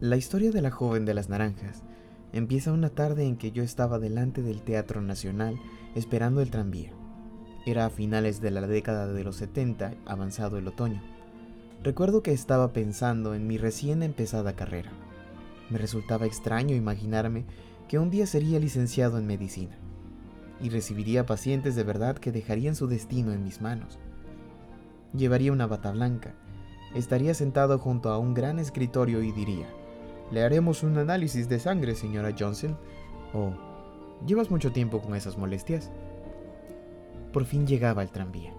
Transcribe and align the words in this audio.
La 0.00 0.16
historia 0.16 0.50
de 0.50 0.62
la 0.62 0.70
joven 0.70 1.04
de 1.04 1.12
las 1.12 1.28
naranjas 1.28 1.82
empieza 2.32 2.72
una 2.72 2.88
tarde 2.88 3.26
en 3.26 3.36
que 3.36 3.52
yo 3.52 3.62
estaba 3.62 3.98
delante 3.98 4.40
del 4.40 4.62
Teatro 4.62 5.02
Nacional 5.02 5.60
esperando 5.94 6.40
el 6.40 6.50
tranvía. 6.50 6.92
Era 7.66 7.84
a 7.84 7.90
finales 7.90 8.40
de 8.40 8.50
la 8.50 8.66
década 8.66 9.08
de 9.08 9.22
los 9.22 9.36
70, 9.36 9.92
avanzado 10.06 10.56
el 10.56 10.68
otoño. 10.68 11.02
Recuerdo 11.82 12.22
que 12.22 12.32
estaba 12.32 12.72
pensando 12.72 13.34
en 13.34 13.46
mi 13.46 13.58
recién 13.58 14.02
empezada 14.02 14.56
carrera. 14.56 14.90
Me 15.68 15.76
resultaba 15.76 16.24
extraño 16.24 16.74
imaginarme 16.74 17.44
que 17.86 17.98
un 17.98 18.08
día 18.08 18.26
sería 18.26 18.58
licenciado 18.58 19.18
en 19.18 19.26
medicina 19.26 19.76
y 20.62 20.70
recibiría 20.70 21.26
pacientes 21.26 21.76
de 21.76 21.84
verdad 21.84 22.16
que 22.16 22.32
dejarían 22.32 22.74
su 22.74 22.86
destino 22.86 23.32
en 23.34 23.44
mis 23.44 23.60
manos. 23.60 23.98
Llevaría 25.12 25.52
una 25.52 25.66
bata 25.66 25.90
blanca, 25.90 26.34
estaría 26.94 27.34
sentado 27.34 27.78
junto 27.78 28.08
a 28.08 28.16
un 28.16 28.32
gran 28.32 28.58
escritorio 28.58 29.22
y 29.22 29.32
diría, 29.32 29.68
le 30.30 30.42
haremos 30.42 30.82
un 30.82 30.96
análisis 30.98 31.48
de 31.48 31.58
sangre, 31.58 31.94
señora 31.94 32.34
Johnson. 32.38 32.76
O, 33.32 33.52
¿llevas 34.26 34.50
mucho 34.50 34.72
tiempo 34.72 35.00
con 35.00 35.14
esas 35.14 35.36
molestias? 35.36 35.90
Por 37.32 37.44
fin 37.44 37.66
llegaba 37.66 38.02
el 38.02 38.10
tranvía. 38.10 38.52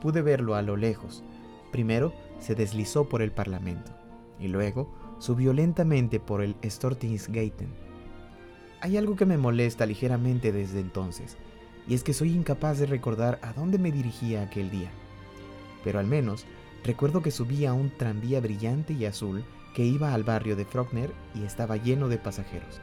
Pude 0.00 0.22
verlo 0.22 0.54
a 0.54 0.62
lo 0.62 0.76
lejos. 0.76 1.24
Primero 1.72 2.12
se 2.38 2.54
deslizó 2.54 3.08
por 3.08 3.22
el 3.22 3.32
Parlamento 3.32 3.92
y 4.38 4.48
luego 4.48 4.92
subió 5.18 5.52
lentamente 5.52 6.20
por 6.20 6.42
el 6.42 6.56
Stortingsgaten. 6.64 7.68
Hay 8.80 8.96
algo 8.96 9.16
que 9.16 9.26
me 9.26 9.38
molesta 9.38 9.86
ligeramente 9.86 10.52
desde 10.52 10.80
entonces, 10.80 11.36
y 11.88 11.94
es 11.94 12.02
que 12.02 12.12
soy 12.12 12.32
incapaz 12.32 12.78
de 12.78 12.86
recordar 12.86 13.38
a 13.42 13.52
dónde 13.52 13.78
me 13.78 13.90
dirigía 13.90 14.42
aquel 14.42 14.70
día. 14.70 14.90
Pero 15.82 15.98
al 15.98 16.06
menos 16.06 16.44
recuerdo 16.84 17.22
que 17.22 17.30
subía 17.30 17.70
a 17.70 17.74
un 17.74 17.90
tranvía 17.90 18.40
brillante 18.40 18.92
y 18.92 19.06
azul 19.06 19.44
que 19.76 19.84
iba 19.84 20.14
al 20.14 20.24
barrio 20.24 20.56
de 20.56 20.64
Frogner 20.64 21.12
y 21.34 21.44
estaba 21.44 21.76
lleno 21.76 22.08
de 22.08 22.16
pasajeros. 22.16 22.80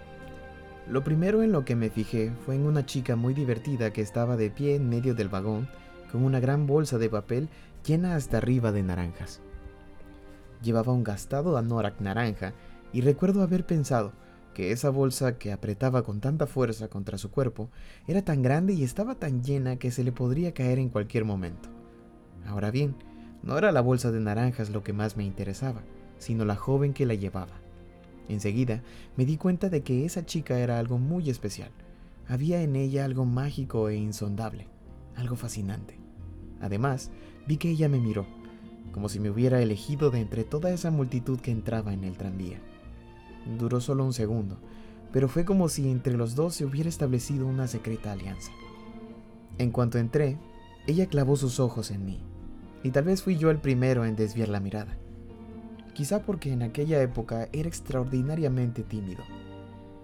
Lo 0.87 1.03
primero 1.03 1.41
en 1.41 1.51
lo 1.51 1.65
que 1.65 1.75
me 1.75 1.89
fijé 1.89 2.31
fue 2.45 2.53
en 2.53 2.67
una 2.67 2.85
chica 2.85 3.15
muy 3.15 3.33
divertida 3.33 3.91
que 3.91 4.01
estaba 4.01 4.37
de 4.37 4.51
pie 4.51 4.75
en 4.75 4.89
medio 4.89 5.15
del 5.15 5.27
vagón 5.27 5.67
con 6.11 6.23
una 6.23 6.39
gran 6.39 6.67
bolsa 6.67 6.99
de 6.99 7.09
papel 7.09 7.49
llena 7.83 8.15
hasta 8.15 8.37
arriba 8.37 8.71
de 8.71 8.83
naranjas. 8.83 9.41
Llevaba 10.61 10.93
un 10.93 11.03
gastado 11.03 11.57
anorak 11.57 11.99
naranja 11.99 12.53
y 12.93 13.01
recuerdo 13.01 13.41
haber 13.41 13.65
pensado 13.65 14.13
que 14.53 14.71
esa 14.71 14.91
bolsa 14.91 15.39
que 15.39 15.51
apretaba 15.51 16.03
con 16.03 16.19
tanta 16.19 16.45
fuerza 16.45 16.89
contra 16.89 17.17
su 17.17 17.31
cuerpo 17.31 17.69
era 18.07 18.21
tan 18.21 18.43
grande 18.43 18.73
y 18.73 18.83
estaba 18.83 19.15
tan 19.15 19.43
llena 19.43 19.77
que 19.77 19.89
se 19.89 20.03
le 20.03 20.11
podría 20.11 20.53
caer 20.53 20.77
en 20.77 20.89
cualquier 20.89 21.25
momento. 21.25 21.69
Ahora 22.45 22.69
bien, 22.69 22.95
no 23.41 23.57
era 23.57 23.71
la 23.71 23.81
bolsa 23.81 24.11
de 24.11 24.19
naranjas 24.19 24.69
lo 24.69 24.83
que 24.83 24.93
más 24.93 25.17
me 25.17 25.23
interesaba, 25.23 25.81
sino 26.17 26.45
la 26.45 26.55
joven 26.55 26.93
que 26.93 27.05
la 27.05 27.13
llevaba. 27.13 27.63
Enseguida 28.29 28.81
me 29.17 29.25
di 29.25 29.37
cuenta 29.37 29.69
de 29.69 29.81
que 29.81 30.05
esa 30.05 30.25
chica 30.25 30.59
era 30.59 30.79
algo 30.79 30.97
muy 30.97 31.29
especial. 31.29 31.71
Había 32.27 32.61
en 32.61 32.75
ella 32.75 33.05
algo 33.05 33.25
mágico 33.25 33.89
e 33.89 33.95
insondable, 33.95 34.67
algo 35.15 35.35
fascinante. 35.35 35.99
Además, 36.61 37.11
vi 37.47 37.57
que 37.57 37.69
ella 37.69 37.89
me 37.89 37.99
miró, 37.99 38.25
como 38.93 39.09
si 39.09 39.19
me 39.19 39.29
hubiera 39.29 39.61
elegido 39.61 40.09
de 40.09 40.21
entre 40.21 40.45
toda 40.45 40.71
esa 40.71 40.89
multitud 40.89 41.39
que 41.39 41.51
entraba 41.51 41.93
en 41.93 42.05
el 42.05 42.17
tranvía. 42.17 42.59
Duró 43.59 43.81
solo 43.81 44.05
un 44.05 44.13
segundo, 44.13 44.57
pero 45.11 45.27
fue 45.27 45.43
como 45.43 45.67
si 45.67 45.89
entre 45.89 46.13
los 46.13 46.35
dos 46.35 46.55
se 46.55 46.65
hubiera 46.65 46.87
establecido 46.87 47.45
una 47.45 47.67
secreta 47.67 48.13
alianza. 48.13 48.51
En 49.57 49.71
cuanto 49.71 49.97
entré, 49.97 50.37
ella 50.87 51.07
clavó 51.07 51.35
sus 51.35 51.59
ojos 51.59 51.91
en 51.91 52.05
mí, 52.05 52.21
y 52.83 52.91
tal 52.91 53.03
vez 53.03 53.21
fui 53.21 53.37
yo 53.37 53.51
el 53.51 53.59
primero 53.59 54.05
en 54.05 54.15
desviar 54.15 54.47
la 54.47 54.61
mirada 54.61 54.97
quizá 55.93 56.23
porque 56.23 56.51
en 56.51 56.63
aquella 56.63 57.01
época 57.01 57.49
era 57.51 57.67
extraordinariamente 57.67 58.83
tímido. 58.83 59.23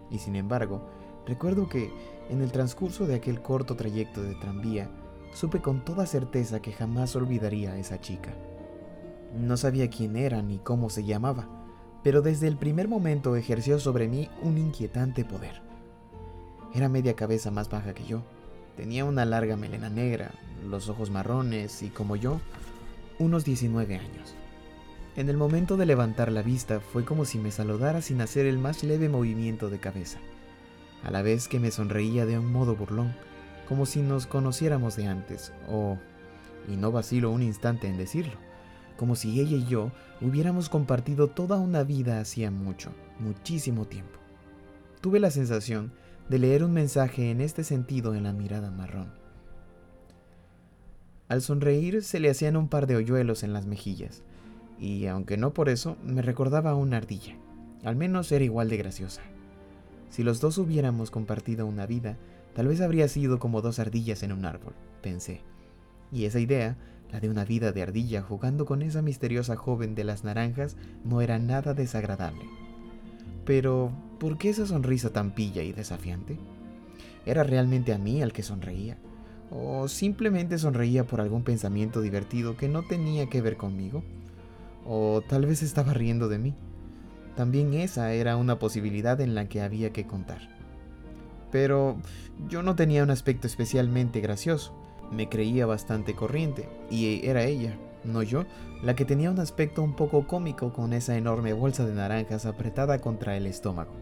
Y 0.09 0.19
sin 0.19 0.35
embargo, 0.35 0.87
recuerdo 1.25 1.67
que, 1.67 1.91
en 2.29 2.41
el 2.41 2.51
transcurso 2.51 3.05
de 3.07 3.15
aquel 3.15 3.41
corto 3.41 3.75
trayecto 3.75 4.21
de 4.21 4.35
tranvía, 4.35 4.89
supe 5.33 5.61
con 5.61 5.83
toda 5.83 6.05
certeza 6.05 6.61
que 6.61 6.71
jamás 6.71 7.15
olvidaría 7.15 7.71
a 7.73 7.77
esa 7.77 7.99
chica. 7.99 8.33
No 9.35 9.57
sabía 9.57 9.89
quién 9.89 10.15
era 10.15 10.41
ni 10.41 10.57
cómo 10.57 10.89
se 10.89 11.03
llamaba, 11.03 11.47
pero 12.03 12.21
desde 12.21 12.47
el 12.47 12.57
primer 12.57 12.87
momento 12.87 13.35
ejerció 13.35 13.79
sobre 13.79 14.07
mí 14.07 14.29
un 14.41 14.57
inquietante 14.57 15.25
poder. 15.25 15.61
Era 16.73 16.89
media 16.89 17.15
cabeza 17.15 17.51
más 17.51 17.69
baja 17.69 17.93
que 17.93 18.05
yo, 18.05 18.21
tenía 18.75 19.05
una 19.05 19.25
larga 19.25 19.57
melena 19.57 19.89
negra, 19.89 20.31
los 20.67 20.89
ojos 20.89 21.09
marrones 21.09 21.83
y, 21.83 21.89
como 21.89 22.15
yo, 22.15 22.39
unos 23.17 23.43
19 23.43 23.95
años. 23.95 24.35
En 25.19 25.27
el 25.27 25.35
momento 25.35 25.75
de 25.75 25.85
levantar 25.85 26.31
la 26.31 26.41
vista 26.41 26.79
fue 26.79 27.03
como 27.03 27.25
si 27.25 27.39
me 27.39 27.51
saludara 27.51 28.01
sin 28.01 28.21
hacer 28.21 28.45
el 28.45 28.57
más 28.57 28.85
leve 28.85 29.09
movimiento 29.09 29.69
de 29.69 29.77
cabeza, 29.77 30.17
a 31.03 31.11
la 31.11 31.21
vez 31.21 31.49
que 31.49 31.59
me 31.59 31.71
sonreía 31.71 32.25
de 32.25 32.39
un 32.39 32.49
modo 32.49 32.77
burlón, 32.77 33.13
como 33.67 33.85
si 33.85 34.01
nos 34.01 34.27
conociéramos 34.27 34.95
de 34.95 35.07
antes, 35.07 35.51
o, 35.67 35.97
y 36.69 36.77
no 36.77 36.93
vacilo 36.93 37.31
un 37.31 37.43
instante 37.43 37.89
en 37.89 37.97
decirlo, 37.97 38.35
como 38.95 39.17
si 39.17 39.41
ella 39.41 39.57
y 39.57 39.65
yo 39.65 39.91
hubiéramos 40.21 40.69
compartido 40.69 41.27
toda 41.27 41.57
una 41.57 41.83
vida 41.83 42.21
hacía 42.21 42.49
mucho, 42.49 42.93
muchísimo 43.19 43.83
tiempo. 43.83 44.19
Tuve 45.01 45.19
la 45.19 45.31
sensación 45.31 45.91
de 46.29 46.39
leer 46.39 46.63
un 46.63 46.71
mensaje 46.71 47.29
en 47.29 47.41
este 47.41 47.65
sentido 47.65 48.15
en 48.15 48.23
la 48.23 48.31
mirada 48.31 48.71
marrón. 48.71 49.11
Al 51.27 51.41
sonreír 51.41 52.03
se 52.05 52.21
le 52.21 52.29
hacían 52.29 52.55
un 52.55 52.69
par 52.69 52.87
de 52.87 52.95
hoyuelos 52.95 53.43
en 53.43 53.51
las 53.51 53.65
mejillas, 53.65 54.23
y 54.79 55.05
aunque 55.07 55.37
no 55.37 55.53
por 55.53 55.69
eso, 55.69 55.97
me 56.03 56.21
recordaba 56.21 56.71
a 56.71 56.75
una 56.75 56.97
ardilla. 56.97 57.35
Al 57.83 57.95
menos 57.95 58.31
era 58.31 58.43
igual 58.43 58.69
de 58.69 58.77
graciosa. 58.77 59.21
Si 60.09 60.23
los 60.23 60.41
dos 60.41 60.57
hubiéramos 60.57 61.11
compartido 61.11 61.65
una 61.65 61.85
vida, 61.85 62.17
tal 62.53 62.67
vez 62.67 62.81
habría 62.81 63.07
sido 63.07 63.39
como 63.39 63.61
dos 63.61 63.79
ardillas 63.79 64.23
en 64.23 64.31
un 64.31 64.45
árbol, 64.45 64.73
pensé. 65.01 65.41
Y 66.11 66.25
esa 66.25 66.39
idea, 66.39 66.77
la 67.11 67.19
de 67.19 67.29
una 67.29 67.45
vida 67.45 67.71
de 67.71 67.81
ardilla 67.81 68.21
jugando 68.21 68.65
con 68.65 68.81
esa 68.81 69.01
misteriosa 69.01 69.55
joven 69.55 69.95
de 69.95 70.03
las 70.03 70.23
naranjas, 70.23 70.75
no 71.03 71.21
era 71.21 71.39
nada 71.39 71.73
desagradable. 71.73 72.45
Pero, 73.45 73.91
¿por 74.19 74.37
qué 74.37 74.49
esa 74.49 74.65
sonrisa 74.65 75.11
tan 75.11 75.31
pilla 75.31 75.63
y 75.63 75.73
desafiante? 75.73 76.37
¿Era 77.25 77.43
realmente 77.43 77.93
a 77.93 77.97
mí 77.97 78.21
al 78.21 78.33
que 78.33 78.43
sonreía? 78.43 78.97
¿O 79.51 79.87
simplemente 79.87 80.57
sonreía 80.57 81.05
por 81.05 81.21
algún 81.21 81.43
pensamiento 81.43 82.01
divertido 82.01 82.55
que 82.57 82.69
no 82.69 82.83
tenía 82.83 83.27
que 83.27 83.41
ver 83.41 83.57
conmigo? 83.57 84.03
O 84.91 85.21
tal 85.21 85.45
vez 85.45 85.61
estaba 85.61 85.93
riendo 85.93 86.27
de 86.27 86.39
mí. 86.39 86.55
También 87.35 87.75
esa 87.75 88.11
era 88.11 88.35
una 88.35 88.57
posibilidad 88.57 89.21
en 89.21 89.35
la 89.35 89.47
que 89.47 89.61
había 89.61 89.93
que 89.93 90.07
contar. 90.07 90.49
Pero 91.51 91.97
yo 92.49 92.63
no 92.63 92.75
tenía 92.75 93.03
un 93.03 93.11
aspecto 93.11 93.45
especialmente 93.45 94.19
gracioso, 94.19 94.73
me 95.11 95.29
creía 95.29 95.67
bastante 95.67 96.15
corriente, 96.15 96.67
y 96.89 97.25
era 97.25 97.43
ella, 97.43 97.77
no 98.03 98.23
yo, 98.23 98.45
la 98.81 98.95
que 98.95 99.05
tenía 99.05 99.29
un 99.29 99.39
aspecto 99.39 99.83
un 99.83 99.95
poco 99.95 100.25
cómico 100.25 100.73
con 100.73 100.91
esa 100.93 101.15
enorme 101.15 101.53
bolsa 101.53 101.85
de 101.85 101.93
naranjas 101.93 102.47
apretada 102.47 102.99
contra 102.99 103.37
el 103.37 103.45
estómago. 103.45 103.93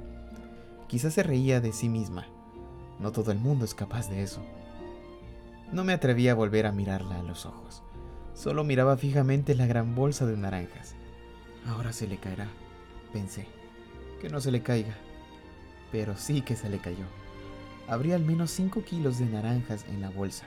Quizás 0.88 1.14
se 1.14 1.24
reía 1.24 1.60
de 1.60 1.74
sí 1.74 1.90
misma. 1.90 2.28
No 3.00 3.12
todo 3.12 3.32
el 3.32 3.40
mundo 3.40 3.66
es 3.66 3.76
capaz 3.76 4.10
de 4.10 4.24
eso. 4.24 4.42
No 5.72 5.84
me 5.84 5.92
atreví 5.92 6.30
a 6.30 6.36
volver 6.36 6.66
a 6.66 6.72
mirarla 6.72 7.20
a 7.20 7.24
los 7.24 7.46
ojos. 7.46 7.84
Solo 8.38 8.64
miraba 8.64 8.98
fijamente 8.98 9.56
la 9.56 9.66
gran 9.66 9.96
bolsa 9.96 10.28
de 10.28 10.38
naranjas. 10.38 10.94
Ahora 11.66 11.92
se 11.92 12.06
le 12.06 12.20
caerá, 12.20 12.48
pensé. 13.12 13.48
Que 14.22 14.30
no 14.30 14.40
se 14.40 14.52
le 14.52 14.62
caiga. 14.62 14.96
Pero 15.92 16.16
sí 16.16 16.42
que 16.42 16.56
se 16.56 16.70
le 16.70 16.78
cayó. 16.78 17.06
Habría 17.88 18.14
al 18.14 18.24
menos 18.24 18.52
5 18.52 18.84
kilos 18.84 19.18
de 19.18 19.26
naranjas 19.26 19.86
en 19.90 20.02
la 20.02 20.12
bolsa, 20.12 20.46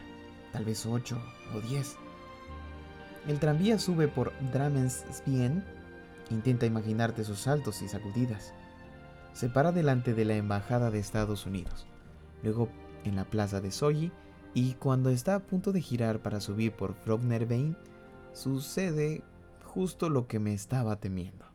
tal 0.52 0.64
vez 0.64 0.86
8 0.86 1.20
o 1.52 1.60
10. 1.62 1.96
El 3.26 3.40
tranvía 3.40 3.76
sube 3.80 4.06
por 4.06 4.32
Drammensbien. 4.52 5.64
Intenta 6.30 6.66
imaginarte 6.66 7.24
sus 7.24 7.40
saltos 7.40 7.82
y 7.82 7.88
sacudidas. 7.88 8.54
Se 9.32 9.48
para 9.48 9.72
delante 9.72 10.15
de 10.15 10.24
la 10.24 10.36
Embajada 10.36 10.92
de 10.92 11.00
Estados 11.00 11.44
Unidos. 11.44 11.88
Luego 12.44 12.68
en 13.03 13.16
la 13.16 13.24
plaza 13.24 13.60
de 13.60 13.72
Soji 13.72 14.12
y 14.54 14.74
cuando 14.74 15.10
está 15.10 15.36
a 15.36 15.41
punto 15.41 15.72
de 15.72 15.80
girar 15.80 16.20
para 16.20 16.41
subir 16.41 16.72
por 16.72 16.94
Frogner 16.94 17.47
Vein, 17.47 17.76
sucede 18.32 19.22
justo 19.64 20.08
lo 20.08 20.26
que 20.26 20.41
me 20.41 20.52
estaba 20.52 20.97
temiendo. 20.97 21.47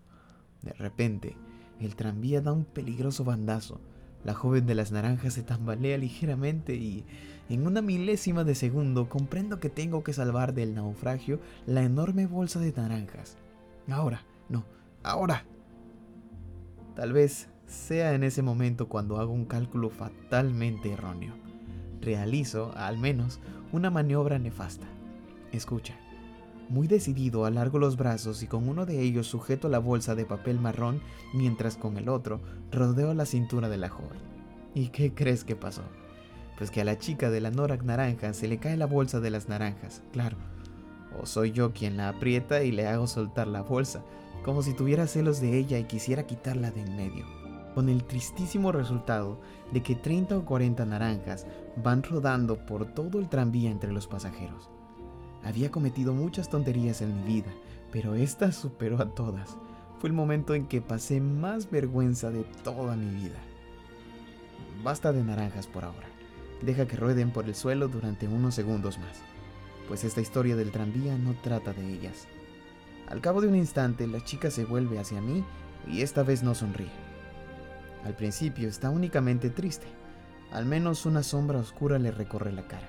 De 0.62 0.71
repente, 0.74 1.36
el 1.80 1.95
tranvía 1.95 2.42
da 2.42 2.53
un 2.53 2.63
peligroso 2.63 3.25
bandazo. 3.25 3.81
La 4.24 4.33
joven 4.33 4.65
de 4.65 4.75
las 4.75 4.92
naranjas 4.92 5.33
se 5.33 5.44
tambalea 5.44 5.97
ligeramente 5.97 6.75
y, 6.75 7.06
en 7.50 7.68
una 7.68 7.81
milésima 7.81 8.44
de 8.44 8.56
segundo, 8.56 9.09
comprendo 9.09 9.59
que 9.59 9.69
tengo 9.69 10.03
que 10.03 10.13
salvar 10.13 10.53
del 10.53 10.74
naufragio 10.74 11.39
la 11.68 11.83
enorme 11.83 12.25
bolsa 12.25 12.59
de 12.59 12.71
naranjas. 12.71 13.38
Ahora, 13.89 14.24
no, 14.50 14.65
ahora. 15.03 15.45
Tal 16.95 17.12
vez 17.12 17.50
sea 17.68 18.13
en 18.13 18.24
ese 18.24 18.41
momento 18.41 18.88
cuando 18.88 19.19
hago 19.19 19.33
un 19.33 19.45
cálculo 19.45 19.89
fatalmente 19.89 20.94
erróneo 20.94 21.44
realizo, 22.06 22.72
al 22.78 22.98
menos, 22.98 23.40
una 23.74 23.90
maniobra 23.90 24.40
nefasta. 24.40 24.88
Escucha. 25.52 25.96
Muy 26.69 26.88
decidido, 26.88 27.46
alargo 27.46 27.78
los 27.78 27.98
brazos 27.98 28.42
y 28.42 28.48
con 28.48 28.69
uno 28.69 28.86
de 28.86 29.02
ellos 29.02 29.28
sujeto 29.28 29.69
la 29.69 29.80
bolsa 29.80 30.16
de 30.16 30.25
papel 30.25 30.60
marrón, 30.60 31.02
mientras 31.34 31.75
con 31.78 31.98
el 31.98 32.10
otro 32.10 32.40
rodeo 32.72 33.13
la 33.13 33.25
cintura 33.25 33.69
de 33.69 33.78
la 33.78 33.90
joven. 33.90 34.19
¿Y 34.74 34.88
qué 34.88 35.13
crees 35.13 35.44
que 35.44 35.56
pasó? 35.56 35.84
Pues 36.57 36.72
que 36.72 36.81
a 36.81 36.86
la 36.86 36.98
chica 36.98 37.30
de 37.30 37.42
la 37.42 37.52
Norak 37.52 37.84
naranja 37.84 38.34
se 38.34 38.48
le 38.48 38.58
cae 38.58 38.78
la 38.78 38.88
bolsa 38.88 39.19
de 39.19 39.30
las 39.30 39.50
naranjas, 39.50 40.01
claro. 40.12 40.38
O 41.22 41.25
soy 41.25 41.51
yo 41.51 41.74
quien 41.74 41.98
la 41.98 42.10
aprieta 42.10 42.63
y 42.63 42.72
le 42.72 42.88
hago 42.88 43.08
soltar 43.08 43.48
la 43.48 43.62
bolsa, 43.62 44.04
como 44.44 44.62
si 44.62 44.74
tuviera 44.74 45.08
celos 45.08 45.42
de 45.42 45.58
ella 45.58 45.78
y 45.78 45.84
quisiera 45.86 46.25
quitarla 46.25 46.72
de 46.72 46.81
en 46.81 46.96
medio. 46.96 47.44
Con 47.75 47.89
el 47.89 48.06
tristísimo 48.06 48.72
resultado 48.72 49.42
de 49.74 49.83
que 49.83 49.95
30 49.95 50.38
o 50.38 50.45
40 50.45 50.86
naranjas 50.86 51.45
van 51.75 52.01
rodando 52.04 52.66
por 52.66 52.86
todo 52.86 53.19
el 53.19 53.27
tranvía 53.27 53.69
entre 53.69 53.92
los 53.92 54.07
pasajeros. 54.07 54.69
Había 55.44 55.69
cometido 55.69 56.13
muchas 56.13 56.50
tonterías 56.50 57.01
en 57.01 57.18
mi 57.18 57.24
vida, 57.36 57.51
pero 57.92 58.16
esta 58.16 58.54
superó 58.54 59.01
a 59.01 59.13
todas. 59.13 59.57
Fue 60.00 60.07
el 60.07 60.16
momento 60.16 60.56
en 60.56 60.68
que 60.68 60.81
pasé 60.81 61.19
más 61.19 61.69
vergüenza 61.69 62.31
de 62.31 62.45
toda 62.63 62.95
mi 62.95 63.13
vida. 63.13 63.39
Basta 64.81 65.12
de 65.12 65.24
naranjas 65.24 65.68
por 65.68 65.83
ahora. 65.83 66.07
Deja 66.62 66.88
que 66.88 66.95
rueden 66.95 67.31
por 67.31 67.45
el 67.45 67.56
suelo 67.56 67.89
durante 67.89 68.27
unos 68.27 68.56
segundos 68.56 68.98
más, 68.98 69.19
pues 69.89 70.06
esta 70.06 70.22
historia 70.22 70.56
del 70.56 70.72
tranvía 70.72 71.18
no 71.18 71.33
trata 71.44 71.74
de 71.74 71.94
ellas. 71.94 72.25
Al 73.07 73.19
cabo 73.19 73.42
de 73.42 73.50
un 73.50 73.56
instante, 73.56 74.07
la 74.07 74.24
chica 74.24 74.50
se 74.50 74.63
vuelve 74.63 74.98
hacia 74.98 75.19
mí 75.19 75.44
y 75.88 76.01
esta 76.01 76.24
vez 76.24 76.42
no 76.42 76.56
sonríe. 76.56 77.05
Al 78.06 78.16
principio 78.16 78.69
está 78.69 78.92
únicamente 78.92 79.50
triste. 79.50 79.88
Al 80.52 80.66
menos 80.66 81.07
una 81.07 81.24
sombra 81.24 81.57
oscura 81.57 81.98
le 81.98 82.12
recorre 82.12 82.52
la 82.52 82.68
cara. 82.68 82.88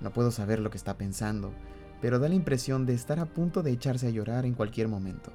No 0.00 0.12
puedo 0.12 0.32
saber 0.32 0.58
lo 0.58 0.70
que 0.70 0.76
está 0.76 0.98
pensando, 0.98 1.52
pero 2.00 2.18
da 2.18 2.28
la 2.28 2.34
impresión 2.34 2.84
de 2.84 2.94
estar 2.94 3.20
a 3.20 3.26
punto 3.26 3.62
de 3.62 3.70
echarse 3.70 4.08
a 4.08 4.10
llorar 4.10 4.44
en 4.44 4.54
cualquier 4.54 4.88
momento. 4.88 5.32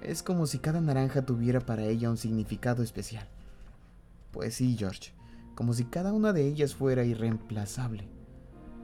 Es 0.00 0.22
como 0.22 0.46
si 0.46 0.58
cada 0.58 0.80
naranja 0.80 1.26
tuviera 1.26 1.60
para 1.60 1.84
ella 1.84 2.08
un 2.08 2.16
significado 2.16 2.82
especial. 2.82 3.28
Pues 4.32 4.54
sí, 4.54 4.74
George, 4.78 5.12
como 5.54 5.74
si 5.74 5.84
cada 5.84 6.14
una 6.14 6.32
de 6.32 6.46
ellas 6.48 6.74
fuera 6.74 7.04
irreemplazable. 7.04 8.08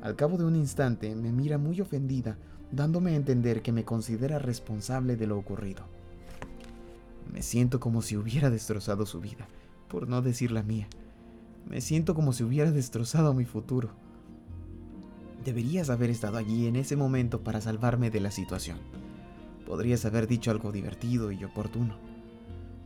Al 0.03 0.17
cabo 0.17 0.37
de 0.37 0.45
un 0.45 0.55
instante 0.55 1.17
me 1.17 1.33
mira 1.33 1.57
muy 1.57 1.81
ofendida, 1.81 2.37
dándome 2.71 3.13
a 3.13 3.17
entender 3.17 3.63
que 3.63 3.73
me 3.73 3.87
considera 3.87 4.39
responsable 4.39 5.17
de 5.17 5.27
lo 5.27 5.39
ocurrido. 5.39 5.98
Me 7.33 7.43
siento 7.43 7.79
como 7.79 8.03
si 8.03 8.17
hubiera 8.17 8.51
destrozado 8.51 9.05
su 9.07 9.21
vida, 9.21 9.49
por 9.89 10.09
no 10.09 10.23
decir 10.23 10.51
la 10.51 10.63
mía. 10.63 10.89
Me 11.69 11.81
siento 11.81 12.15
como 12.15 12.33
si 12.33 12.43
hubiera 12.43 12.71
destrozado 12.71 13.35
mi 13.35 13.45
futuro. 13.45 13.91
Deberías 15.45 15.91
haber 15.91 16.11
estado 16.11 16.39
allí 16.39 16.67
en 16.67 16.77
ese 16.77 16.97
momento 16.97 17.43
para 17.43 17.61
salvarme 17.61 18.11
de 18.11 18.21
la 18.21 18.31
situación. 18.31 18.79
Podrías 19.67 20.05
haber 20.07 20.27
dicho 20.27 20.51
algo 20.51 20.73
divertido 20.73 21.31
y 21.31 21.45
oportuno. 21.45 21.97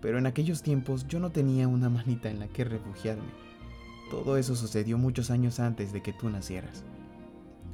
Pero 0.01 0.19
en 0.19 0.27
aquellos 0.27 0.63
tiempos 0.63 1.07
yo 1.07 1.21
no 1.21 1.31
tenía 1.31 1.69
una 1.69 1.89
manita 1.89 2.29
en 2.29 2.41
la 2.41 2.49
que 2.49 2.65
refugiarme. 2.65 3.31
Todo 4.11 4.37
eso 4.37 4.57
sucedió 4.57 4.99
muchos 4.99 5.31
años 5.31 5.61
antes 5.61 5.93
de 5.93 6.03
que 6.03 6.13
tú 6.13 6.29
nacieras. 6.29 6.83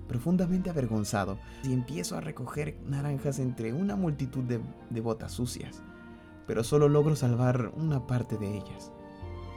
Profundamente 0.07 0.71
avergonzado, 0.71 1.39
y 1.65 1.73
empiezo 1.73 2.17
a 2.17 2.21
recoger 2.21 2.79
naranjas 2.87 3.39
entre 3.39 3.73
una 3.73 3.97
multitud 3.97 4.45
de, 4.45 4.61
de 4.91 5.01
botas 5.01 5.33
sucias, 5.33 5.83
pero 6.49 6.65
solo 6.65 6.89
logro 6.89 7.15
salvar 7.15 7.73
una 7.77 8.07
parte 8.07 8.39
de 8.39 8.57
ellas. 8.57 8.91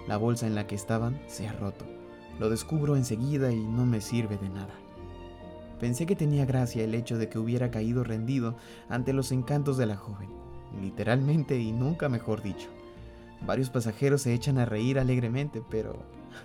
La 0.07 0.17
bolsa 0.17 0.45
en 0.45 0.55
la 0.55 0.67
que 0.67 0.75
estaban 0.75 1.21
se 1.27 1.47
ha 1.47 1.53
roto. 1.53 1.85
Lo 2.37 2.49
descubro 2.49 2.97
enseguida 2.97 3.53
y 3.53 3.65
no 3.65 3.85
me 3.85 4.01
sirve 4.01 4.37
de 4.37 4.49
nada. 4.49 4.73
Pensé 5.79 6.05
que 6.05 6.17
tenía 6.17 6.45
gracia 6.45 6.83
el 6.83 6.93
hecho 6.93 7.17
de 7.17 7.29
que 7.29 7.39
hubiera 7.39 7.71
caído 7.71 8.03
rendido 8.03 8.55
ante 8.89 9.13
los 9.13 9.31
encantos 9.31 9.77
de 9.77 9.85
la 9.85 9.95
joven, 9.95 10.29
literalmente 10.81 11.57
y 11.57 11.71
nunca 11.71 12.09
mejor 12.09 12.43
dicho. 12.43 12.67
Varios 13.47 13.69
pasajeros 13.69 14.23
se 14.23 14.33
echan 14.33 14.57
a 14.57 14.65
reír 14.65 14.99
alegremente, 14.99 15.63
pero 15.71 15.95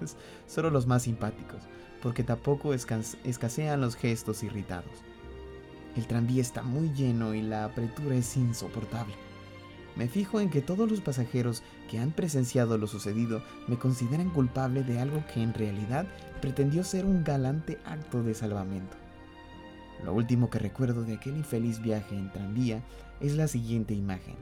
solo 0.47 0.71
los 0.71 0.87
más 0.87 1.03
simpáticos, 1.03 1.63
porque 2.03 2.23
tampoco 2.23 2.73
escasean 2.73 3.81
los 3.81 3.97
gestos 3.97 4.45
irritados. 4.45 5.03
El 5.97 6.07
tranvía 6.07 6.41
está 6.41 6.63
muy 6.63 6.93
lleno 6.93 7.35
y 7.35 7.43
la 7.43 7.65
apretura 7.65 8.15
es 8.15 8.37
insoportable. 8.37 9.26
Me 9.97 10.09
fijo 10.09 10.41
en 10.41 10.51
que 10.51 10.61
todos 10.61 10.91
los 10.91 11.01
pasajeros 11.01 11.63
que 11.91 11.99
han 11.99 12.13
presenciado 12.13 12.77
lo 12.77 12.87
sucedido 12.87 13.43
me 13.67 13.79
consideran 13.79 14.29
culpable 14.29 14.83
de 14.83 15.01
algo 15.01 15.25
que 15.33 15.43
en 15.43 15.55
realidad 15.55 16.07
pretendió 16.43 16.85
ser 16.85 17.07
un 17.07 17.25
galante 17.25 17.79
acto 17.87 18.23
de 18.23 18.35
salvamento. 18.35 18.97
Lo 20.05 20.13
último 20.13 20.51
que 20.51 20.59
recuerdo 20.59 21.03
de 21.03 21.15
aquel 21.15 21.37
infeliz 21.39 21.81
viaje 21.81 22.15
en 22.15 22.31
tranvía 22.31 22.83
es 23.21 23.35
la 23.37 23.49
siguiente 23.49 23.95
imagen. 23.95 24.37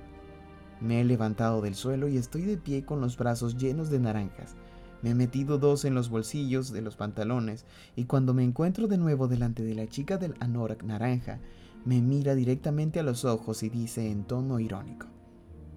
Me 0.81 1.01
he 1.01 1.05
levantado 1.05 1.62
del 1.62 1.77
suelo 1.77 2.09
y 2.09 2.17
estoy 2.17 2.43
de 2.43 2.57
pie 2.57 2.85
con 2.85 3.00
los 3.00 3.17
brazos 3.17 3.57
llenos 3.57 3.91
de 3.91 4.00
naranjas. 4.00 4.57
Me 5.03 5.11
he 5.11 5.15
metido 5.15 5.59
dos 5.59 5.85
en 5.85 5.95
los 5.95 6.09
bolsillos 6.09 6.73
de 6.73 6.83
los 6.83 6.97
pantalones 6.97 7.65
y 7.95 8.07
cuando 8.07 8.35
me 8.35 8.43
encuentro 8.43 8.89
de 8.89 8.99
nuevo 8.99 9.29
delante 9.29 9.62
de 9.62 9.75
la 9.75 9.87
chica 9.87 10.19
del 10.19 10.35
anorak 10.41 10.83
naranja, 10.83 11.39
me 11.85 12.00
mira 12.00 12.35
directamente 12.35 12.99
a 12.99 13.05
los 13.05 13.25
ojos 13.25 13.62
y 13.62 13.69
dice 13.69 14.11
en 14.11 14.25
tono 14.25 14.59
irónico. 14.59 15.13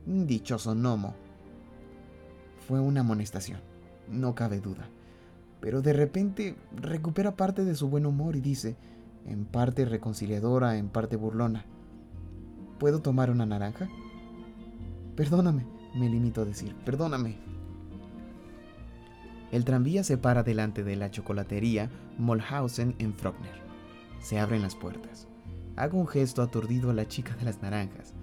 Dichoso 0.07 0.73
gnomo. 0.73 1.15
Fue 2.65 2.79
una 2.79 3.01
amonestación, 3.01 3.59
no 4.09 4.35
cabe 4.35 4.61
duda. 4.61 4.87
Pero 5.59 5.81
de 5.81 5.91
repente 5.91 6.55
recupera 6.73 7.35
parte 7.35 7.65
de 7.65 7.75
su 7.75 7.89
buen 7.89 8.05
humor 8.05 8.37
y 8.37 8.39
dice, 8.39 8.77
en 9.25 9.43
parte 9.43 9.83
reconciliadora, 9.83 10.77
en 10.77 10.87
parte 10.87 11.17
burlona. 11.17 11.65
¿Puedo 12.79 13.01
tomar 13.01 13.29
una 13.31 13.45
naranja? 13.45 13.89
Perdóname, 15.17 15.65
me 15.93 16.07
limito 16.07 16.43
a 16.43 16.45
decir, 16.45 16.73
perdóname. 16.85 17.35
El 19.51 19.65
tranvía 19.65 20.05
se 20.05 20.17
para 20.17 20.41
delante 20.41 20.85
de 20.85 20.95
la 20.95 21.11
chocolatería 21.11 21.89
Molhausen 22.17 22.95
en 22.99 23.13
Frogner. 23.13 23.59
Se 24.21 24.39
abren 24.39 24.61
las 24.61 24.75
puertas. 24.75 25.27
Hago 25.75 25.99
un 25.99 26.07
gesto 26.07 26.41
aturdido 26.41 26.91
a 26.91 26.93
la 26.93 27.09
chica 27.09 27.35
de 27.35 27.43
las 27.43 27.61
naranjas, 27.61 28.13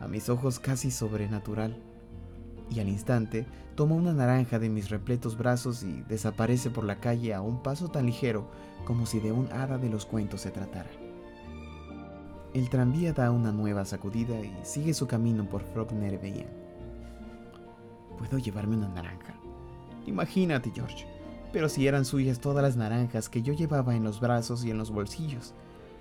a 0.00 0.08
mis 0.08 0.28
ojos 0.28 0.58
casi 0.58 0.90
sobrenatural 0.90 1.76
y 2.70 2.80
al 2.80 2.88
instante 2.88 3.46
toma 3.74 3.94
una 3.94 4.12
naranja 4.12 4.58
de 4.58 4.68
mis 4.68 4.90
repletos 4.90 5.36
brazos 5.36 5.82
y 5.82 6.02
desaparece 6.08 6.70
por 6.70 6.84
la 6.84 7.00
calle 7.00 7.34
a 7.34 7.42
un 7.42 7.62
paso 7.62 7.88
tan 7.88 8.06
ligero 8.06 8.50
como 8.84 9.06
si 9.06 9.20
de 9.20 9.32
un 9.32 9.48
hada 9.52 9.78
de 9.78 9.90
los 9.90 10.06
cuentos 10.06 10.42
se 10.42 10.50
tratara. 10.50 10.90
El 12.54 12.68
tranvía 12.68 13.12
da 13.12 13.30
una 13.30 13.52
nueva 13.52 13.84
sacudida 13.84 14.40
y 14.40 14.52
sigue 14.64 14.92
su 14.94 15.06
camino 15.06 15.48
por 15.48 15.62
Frogner 15.62 16.18
¿Puedo 18.18 18.38
llevarme 18.38 18.76
una 18.76 18.88
naranja? 18.88 19.34
Imagínate, 20.06 20.72
George. 20.74 21.06
Pero 21.52 21.68
si 21.68 21.86
eran 21.86 22.04
suyas 22.04 22.40
todas 22.40 22.62
las 22.62 22.76
naranjas 22.76 23.28
que 23.28 23.42
yo 23.42 23.52
llevaba 23.52 23.94
en 23.94 24.04
los 24.04 24.20
brazos 24.20 24.64
y 24.64 24.70
en 24.70 24.78
los 24.78 24.90
bolsillos, 24.90 25.54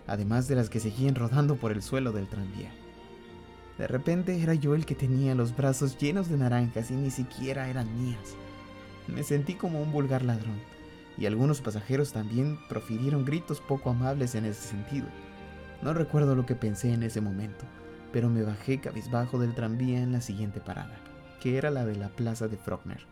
además 0.08 0.48
de 0.48 0.56
las 0.56 0.70
que 0.70 0.80
seguían 0.80 1.16
rodando 1.16 1.56
por 1.56 1.72
el 1.72 1.82
suelo 1.82 2.12
del 2.12 2.28
tranvía. 2.28 2.72
De 3.80 3.88
repente 3.88 4.44
era 4.44 4.54
yo 4.54 4.76
el 4.76 4.86
que 4.86 4.94
tenía 4.94 5.34
los 5.36 5.56
brazos 5.56 5.98
llenos 5.98 6.28
de 6.28 6.36
naranjas 6.36 6.92
y 6.92 6.96
ni 6.96 7.10
siquiera 7.10 7.70
eran 7.70 7.88
mías. 7.98 8.36
Me 9.08 9.24
sentí 9.24 9.56
como 9.56 9.82
un 9.82 9.94
vulgar 9.94 10.22
ladrón, 10.22 10.60
y 11.18 11.26
algunos 11.26 11.62
pasajeros 11.62 12.12
también 12.12 12.60
profirieron 12.68 13.24
gritos 13.24 13.62
poco 13.62 13.90
amables 13.90 14.36
en 14.36 14.44
ese 14.44 14.68
sentido. 14.68 15.08
No 15.82 15.94
recuerdo 15.94 16.36
lo 16.36 16.46
que 16.46 16.56
pensé 16.56 16.92
en 16.92 17.04
ese 17.04 17.22
momento, 17.22 17.64
pero 18.12 18.30
me 18.30 18.44
bajé 18.44 18.82
cabizbajo 18.82 19.40
del 19.40 19.56
tranvía 19.56 20.02
en 20.02 20.12
la 20.12 20.20
siguiente 20.20 20.60
parada, 20.60 20.98
que 21.40 21.58
era 21.58 21.72
la 21.72 21.86
de 21.86 21.96
la 21.96 22.10
plaza 22.10 22.50
de 22.50 22.58
Frogner. 22.58 23.06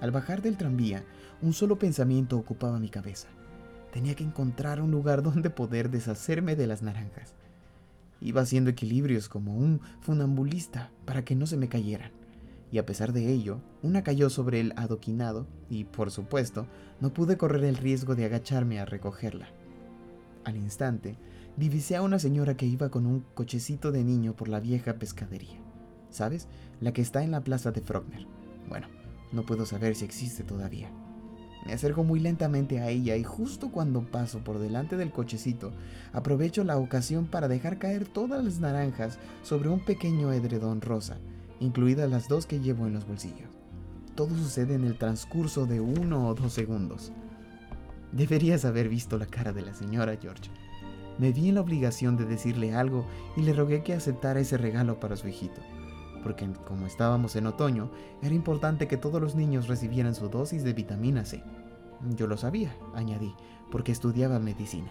Al 0.00 0.10
bajar 0.10 0.40
del 0.40 0.56
tranvía, 0.56 1.04
un 1.42 1.52
solo 1.52 1.78
pensamiento 1.78 2.38
ocupaba 2.38 2.78
mi 2.78 2.88
cabeza. 2.88 3.28
Tenía 3.92 4.14
que 4.14 4.24
encontrar 4.24 4.80
un 4.80 4.90
lugar 4.90 5.22
donde 5.22 5.50
poder 5.50 5.90
deshacerme 5.90 6.56
de 6.56 6.66
las 6.66 6.80
naranjas. 6.80 7.34
Iba 8.20 8.42
haciendo 8.42 8.70
equilibrios 8.70 9.28
como 9.28 9.56
un 9.56 9.80
funambulista 10.00 10.90
para 11.04 11.24
que 11.24 11.34
no 11.34 11.46
se 11.46 11.56
me 11.56 11.68
cayeran. 11.68 12.12
Y 12.72 12.78
a 12.78 12.86
pesar 12.86 13.12
de 13.12 13.32
ello, 13.32 13.60
una 13.82 14.02
cayó 14.02 14.30
sobre 14.30 14.60
el 14.60 14.72
adoquinado 14.76 15.46
y, 15.68 15.84
por 15.84 16.10
supuesto, 16.10 16.66
no 17.00 17.12
pude 17.12 17.36
correr 17.36 17.64
el 17.64 17.76
riesgo 17.76 18.14
de 18.14 18.26
agacharme 18.26 18.78
a 18.78 18.84
recogerla. 18.84 19.48
Al 20.44 20.56
instante, 20.56 21.16
divisé 21.56 21.96
a 21.96 22.02
una 22.02 22.18
señora 22.18 22.56
que 22.56 22.66
iba 22.66 22.90
con 22.90 23.06
un 23.06 23.24
cochecito 23.34 23.92
de 23.92 24.04
niño 24.04 24.34
por 24.36 24.48
la 24.48 24.60
vieja 24.60 24.94
pescadería. 24.94 25.58
¿Sabes? 26.10 26.48
La 26.80 26.92
que 26.92 27.02
está 27.02 27.22
en 27.22 27.30
la 27.30 27.42
plaza 27.42 27.72
de 27.72 27.80
Frogner. 27.80 28.26
Bueno, 28.68 28.88
no 29.32 29.44
puedo 29.44 29.66
saber 29.66 29.94
si 29.96 30.04
existe 30.04 30.44
todavía. 30.44 30.90
Me 31.66 31.72
acerco 31.74 32.04
muy 32.04 32.20
lentamente 32.20 32.80
a 32.80 32.88
ella 32.88 33.16
y 33.16 33.24
justo 33.24 33.70
cuando 33.70 34.02
paso 34.02 34.38
por 34.38 34.58
delante 34.58 34.96
del 34.96 35.10
cochecito, 35.10 35.72
aprovecho 36.12 36.64
la 36.64 36.78
ocasión 36.78 37.26
para 37.26 37.48
dejar 37.48 37.78
caer 37.78 38.06
todas 38.06 38.42
las 38.42 38.60
naranjas 38.60 39.18
sobre 39.42 39.68
un 39.68 39.80
pequeño 39.80 40.32
edredón 40.32 40.80
rosa, 40.80 41.18
incluidas 41.60 42.10
las 42.10 42.28
dos 42.28 42.46
que 42.46 42.60
llevo 42.60 42.86
en 42.86 42.94
los 42.94 43.06
bolsillos. 43.06 43.50
Todo 44.14 44.34
sucede 44.36 44.74
en 44.74 44.84
el 44.84 44.96
transcurso 44.98 45.66
de 45.66 45.80
uno 45.80 46.28
o 46.28 46.34
dos 46.34 46.52
segundos. 46.52 47.12
Deberías 48.12 48.64
haber 48.64 48.88
visto 48.88 49.18
la 49.18 49.26
cara 49.26 49.52
de 49.52 49.62
la 49.62 49.74
señora 49.74 50.16
George. 50.20 50.50
me 51.18 51.32
vi 51.32 51.50
en 51.50 51.56
la 51.56 51.60
obligación 51.60 52.16
de 52.16 52.24
decirle 52.24 52.74
algo 52.74 53.06
y 53.36 53.42
le 53.42 53.52
rogué 53.52 53.82
que 53.82 53.92
aceptara 53.92 54.40
ese 54.40 54.56
regalo 54.56 54.98
para 54.98 55.16
su 55.16 55.28
hijito, 55.28 55.60
porque 56.22 56.48
como 56.66 56.86
estábamos 56.86 57.36
en 57.36 57.46
otoño, 57.46 57.90
era 58.22 58.34
importante 58.34 58.88
que 58.88 58.96
todos 58.96 59.20
los 59.20 59.34
niños 59.34 59.68
recibieran 59.68 60.14
su 60.14 60.28
dosis 60.28 60.64
de 60.64 60.72
vitamina 60.72 61.24
C. 61.24 61.42
Yo 62.16 62.26
lo 62.26 62.36
sabía, 62.36 62.76
añadí, 62.94 63.34
porque 63.70 63.92
estudiaba 63.92 64.38
medicina. 64.38 64.90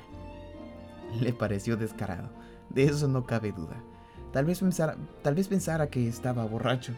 Le 1.20 1.34
pareció 1.34 1.78
descarado, 1.78 2.30
de 2.70 2.84
eso 2.84 3.08
no 3.08 3.26
cabe 3.26 3.52
duda. 3.52 3.84
Tal 4.32 4.46
vez 4.46 4.60
pensara, 4.60 4.96
tal 5.24 5.36
vez 5.36 5.48
pensara 5.48 5.90
que 5.90 6.08
estaba 6.08 6.46
borracho. 6.46 6.94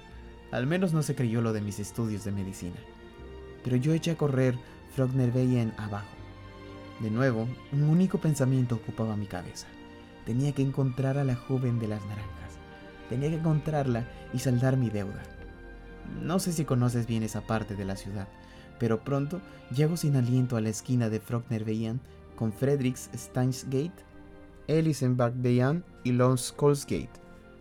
Al 0.52 0.68
menos 0.68 0.92
no 0.92 1.02
se 1.02 1.16
creyó 1.16 1.42
lo 1.42 1.54
de 1.54 1.62
mis 1.62 1.80
estudios 1.80 2.26
de 2.26 2.32
medicina. 2.32 2.76
Pero 3.64 3.78
yo 3.78 3.94
eché 3.94 4.12
a 4.12 4.18
correr 4.18 4.58
Frognerveien 4.96 5.74
abajo. 5.78 6.08
De 7.00 7.10
nuevo, 7.10 7.48
un 7.72 7.84
único 7.84 8.18
pensamiento 8.18 8.76
ocupaba 8.76 9.16
mi 9.16 9.26
cabeza. 9.26 9.68
Tenía 10.26 10.52
que 10.52 10.62
encontrar 10.62 11.18
a 11.18 11.24
la 11.24 11.36
joven 11.36 11.80
de 11.80 11.88
las 11.88 12.02
naranjas. 12.06 12.51
Tenía 13.12 13.30
que 13.30 13.36
encontrarla 13.36 14.08
y 14.34 14.40
saldar 14.40 14.78
mi 14.78 14.90
deuda. 14.90 15.22
No 16.24 16.40
sé 16.40 16.54
si 16.54 16.64
conoces 16.64 17.08
bien 17.08 17.24
esa 17.24 17.42
parte 17.42 17.76
de 17.76 17.84
la 17.84 17.98
ciudad, 17.98 18.30
pero 18.80 19.04
pronto 19.04 19.42
llego 19.76 19.98
sin 19.98 20.16
aliento 20.16 20.56
a 20.56 20.62
la 20.62 20.70
esquina 20.70 21.10
de 21.10 21.20
Frognerveien 21.20 22.00
con 22.38 22.54
Fredericks 22.54 23.10
Gate, 23.68 23.92
Elisenberg 24.68 25.36
y 26.06 26.18
Gate, 26.18 27.10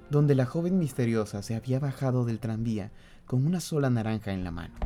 donde 0.09 0.37
la 0.37 0.47
joven 0.47 0.79
misteriosa 0.79 1.43
se 1.43 1.57
había 1.57 1.81
bajado 1.81 2.25
del 2.25 2.39
tranvía 2.39 2.93
con 3.27 3.45
una 3.45 3.59
sola 3.59 3.91
naranja 3.91 4.33
en 4.33 4.45
la 4.45 4.53
mano. 4.53 4.77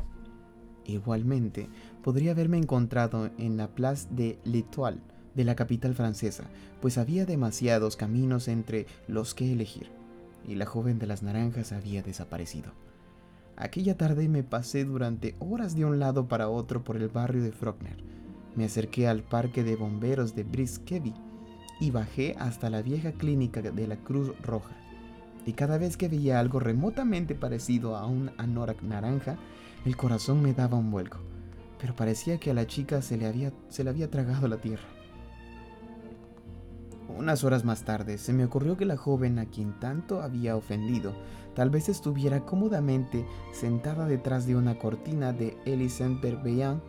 Igualmente, 0.86 1.68
podría 2.02 2.30
haberme 2.30 2.56
encontrado 2.56 3.28
en 3.36 3.58
la 3.58 3.68
Place 3.68 4.08
de 4.10 4.38
l'Étoile 4.44 5.02
de 5.34 5.44
la 5.44 5.56
capital 5.56 5.94
francesa, 5.94 6.44
pues 6.80 6.96
había 6.96 7.26
demasiados 7.26 7.96
caminos 7.96 8.48
entre 8.48 8.86
los 9.08 9.34
que 9.34 9.52
elegir, 9.52 9.90
y 10.46 10.54
la 10.54 10.66
joven 10.66 10.98
de 10.98 11.06
las 11.06 11.22
naranjas 11.22 11.72
había 11.72 12.02
desaparecido. 12.02 12.72
Aquella 13.56 13.96
tarde 13.96 14.28
me 14.28 14.42
pasé 14.42 14.84
durante 14.84 15.36
horas 15.38 15.76
de 15.76 15.84
un 15.84 15.98
lado 15.98 16.26
para 16.26 16.48
otro 16.48 16.82
por 16.82 16.96
el 16.96 17.08
barrio 17.08 17.42
de 17.42 17.52
Frogner. 17.52 18.02
Me 18.56 18.64
acerqué 18.64 19.06
al 19.06 19.22
parque 19.22 19.62
de 19.62 19.76
bomberos 19.76 20.34
de 20.34 20.44
Briskeby 20.44 21.14
y 21.80 21.90
bajé 21.90 22.34
hasta 22.38 22.70
la 22.70 22.82
vieja 22.82 23.12
clínica 23.12 23.62
de 23.62 23.86
la 23.86 23.96
Cruz 23.96 24.32
Roja. 24.42 24.76
Y 25.46 25.52
cada 25.52 25.78
vez 25.78 25.96
que 25.96 26.08
veía 26.08 26.40
algo 26.40 26.58
remotamente 26.58 27.34
parecido 27.34 27.96
a 27.96 28.06
un 28.06 28.30
anorak 28.38 28.82
naranja, 28.82 29.36
el 29.84 29.96
corazón 29.96 30.42
me 30.42 30.54
daba 30.54 30.78
un 30.78 30.90
vuelco, 30.90 31.18
pero 31.78 31.94
parecía 31.94 32.38
que 32.38 32.50
a 32.50 32.54
la 32.54 32.66
chica 32.66 33.02
se 33.02 33.16
le 33.16 33.26
había, 33.26 33.52
se 33.68 33.84
le 33.84 33.90
había 33.90 34.10
tragado 34.10 34.48
la 34.48 34.56
tierra. 34.56 34.93
Unas 37.08 37.44
horas 37.44 37.64
más 37.64 37.84
tarde 37.84 38.18
se 38.18 38.32
me 38.32 38.44
ocurrió 38.44 38.76
que 38.76 38.86
la 38.86 38.96
joven 38.96 39.38
a 39.38 39.46
quien 39.46 39.78
tanto 39.78 40.22
había 40.22 40.56
ofendido 40.56 41.14
tal 41.54 41.70
vez 41.70 41.88
estuviera 41.88 42.40
cómodamente 42.40 43.26
sentada 43.52 44.06
detrás 44.06 44.46
de 44.46 44.56
una 44.56 44.78
cortina 44.78 45.32
de 45.32 45.56
Elisent 45.64 46.20
Berbeyan 46.20 46.82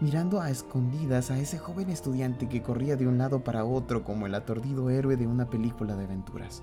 mirando 0.00 0.40
a 0.40 0.50
escondidas 0.50 1.30
a 1.30 1.38
ese 1.38 1.58
joven 1.58 1.88
estudiante 1.88 2.48
que 2.48 2.60
corría 2.60 2.96
de 2.96 3.06
un 3.06 3.18
lado 3.18 3.44
para 3.44 3.64
otro 3.64 4.02
como 4.02 4.26
el 4.26 4.34
aturdido 4.34 4.90
héroe 4.90 5.16
de 5.16 5.28
una 5.28 5.48
película 5.48 5.94
de 5.94 6.04
aventuras. 6.04 6.62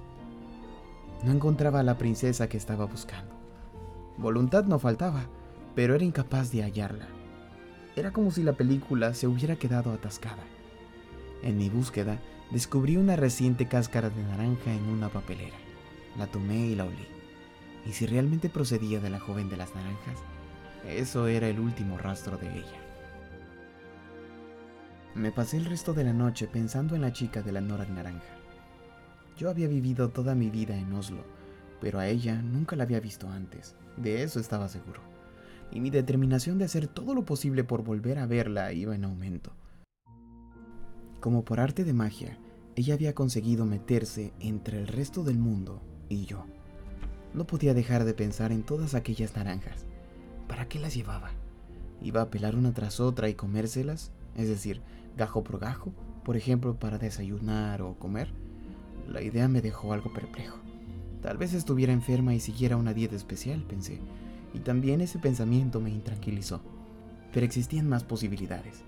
No 1.24 1.32
encontraba 1.32 1.80
a 1.80 1.84
la 1.84 1.98
princesa 1.98 2.50
que 2.50 2.58
estaba 2.58 2.86
buscando. 2.86 3.34
Voluntad 4.18 4.66
no 4.66 4.78
faltaba, 4.78 5.24
pero 5.74 5.96
era 5.96 6.04
incapaz 6.04 6.52
de 6.52 6.64
hallarla. 6.64 7.08
Era 7.96 8.12
como 8.12 8.32
si 8.32 8.44
la 8.44 8.54
película 8.54 9.14
se 9.14 9.28
hubiera 9.28 9.56
quedado 9.56 9.94
atascada. 9.94 10.44
En 11.42 11.58
mi 11.58 11.70
búsqueda, 11.70 12.20
descubrí 12.52 12.98
una 12.98 13.16
reciente 13.16 13.68
cáscara 13.68 14.10
de 14.10 14.24
naranja 14.24 14.74
en 14.74 14.84
una 14.86 15.10
papelera. 15.10 15.56
La 16.18 16.28
tomé 16.28 16.68
y 16.68 16.76
la 16.76 16.86
olí. 16.86 17.08
¿Y 17.86 17.94
si 17.94 18.06
realmente 18.06 18.50
procedía 18.50 19.00
de 19.00 19.10
la 19.10 19.20
joven 19.20 19.50
de 19.50 19.58
las 19.58 19.74
naranjas? 19.76 20.20
Eso 20.88 21.28
era 21.28 21.48
el 21.48 21.60
último 21.60 21.98
rastro 21.98 22.38
de 22.38 22.48
ella. 22.48 22.80
Me 25.16 25.32
pasé 25.32 25.58
el 25.58 25.66
resto 25.66 25.94
de 25.94 26.04
la 26.04 26.14
noche 26.14 26.48
pensando 26.48 26.96
en 26.96 27.02
la 27.02 27.14
chica 27.14 27.42
de 27.42 27.52
la 27.52 27.62
Nora 27.62 27.86
Naranja. 27.86 28.36
Yo 29.38 29.50
había 29.50 29.68
vivido 29.68 30.10
toda 30.10 30.36
mi 30.36 30.50
vida 30.50 30.78
en 30.78 30.94
Oslo, 30.94 31.24
pero 31.82 32.00
a 32.00 32.08
ella 32.08 32.42
nunca 32.42 32.76
la 32.76 32.84
había 32.84 33.00
visto 33.00 33.30
antes, 33.30 33.76
de 33.98 34.24
eso 34.24 34.40
estaba 34.40 34.68
seguro 34.68 35.10
y 35.72 35.80
mi 35.80 35.90
determinación 35.90 36.58
de 36.58 36.66
hacer 36.66 36.88
todo 36.88 37.14
lo 37.14 37.26
posible 37.26 37.64
por 37.64 37.84
volver 37.84 38.20
a 38.20 38.26
verla 38.26 38.74
iba 38.74 38.96
en 38.96 39.06
aumento. 39.06 39.52
Como 41.20 41.44
por 41.44 41.60
arte 41.60 41.84
de 41.84 41.94
magia, 41.94 42.38
ella 42.76 42.94
había 42.94 43.14
conseguido 43.14 43.66
meterse 43.66 44.34
entre 44.40 44.80
el 44.80 44.88
resto 44.88 45.24
del 45.24 45.38
mundo 45.38 45.82
y 46.08 46.26
yo. 46.26 46.46
No 47.34 47.46
podía 47.46 47.74
dejar 47.74 48.06
de 48.06 48.14
pensar 48.14 48.52
en 48.52 48.64
todas 48.64 48.94
aquellas 48.94 49.36
naranjas. 49.36 49.86
¿Para 50.48 50.68
qué 50.68 50.80
las 50.80 50.96
llevaba? 50.96 51.32
¿Iba 52.02 52.22
a 52.22 52.30
pelar 52.30 52.56
una 52.56 52.74
tras 52.74 53.00
otra 53.00 53.30
y 53.30 53.36
comérselas? 53.36 54.12
Es 54.36 54.48
decir, 54.48 54.82
gajo 55.18 55.44
por 55.44 55.60
gajo, 55.60 55.94
por 56.24 56.38
ejemplo, 56.38 56.80
para 56.80 56.98
desayunar 56.98 57.82
o 57.82 57.96
comer. 58.00 58.32
La 59.08 59.22
idea 59.22 59.48
me 59.48 59.62
dejó 59.62 59.94
algo 59.94 60.14
perplejo. 60.14 60.60
Tal 61.22 61.38
vez 61.38 61.54
estuviera 61.54 61.92
enferma 61.92 62.34
y 62.34 62.40
siguiera 62.40 62.78
una 62.78 62.94
dieta 62.94 63.16
especial, 63.16 63.64
pensé 63.64 64.00
y 64.54 64.60
también 64.60 65.02
ese 65.02 65.20
pensamiento 65.20 65.80
me 65.80 65.90
intranquilizó. 65.90 66.62
Pero 67.32 67.46
existían 67.46 67.88
más 67.88 68.04
posibilidades. 68.04 68.82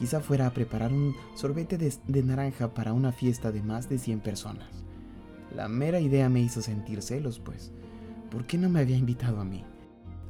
Quizá 0.00 0.20
fuera 0.20 0.46
a 0.48 0.54
preparar 0.54 0.92
un 0.92 1.14
sorbete 1.34 1.78
de, 1.78 2.22
naranja 2.22 2.74
para 2.74 2.92
una 2.92 3.12
fiesta 3.12 3.52
de 3.52 3.62
más 3.62 3.88
de 3.88 3.98
100 3.98 4.20
personas. 4.20 4.66
La 5.54 5.68
mera 5.68 6.00
idea 6.00 6.28
me 6.28 6.40
hizo 6.40 6.62
sentir 6.62 7.02
celos, 7.02 7.38
pues. 7.38 7.70
¿Por 8.30 8.46
qué 8.46 8.58
no 8.58 8.68
me 8.68 8.80
había 8.80 8.96
invitado 8.96 9.40
a 9.40 9.44
mí? 9.44 9.62